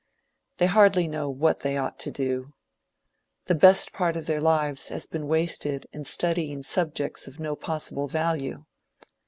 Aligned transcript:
They 0.57 0.65
hardly 0.65 1.07
know 1.07 1.29
what 1.29 1.59
they 1.59 1.77
ought 1.77 1.99
to 1.99 2.09
do. 2.09 2.55
The 3.45 3.53
best 3.53 3.93
part 3.93 4.15
of 4.15 4.25
their 4.25 4.41
lives 4.41 4.89
has 4.89 5.05
been 5.05 5.27
wasted 5.27 5.85
in 5.93 6.05
studying 6.05 6.63
subjects 6.63 7.27
of 7.27 7.39
no 7.39 7.55
possible 7.55 8.07
value. 8.07 8.65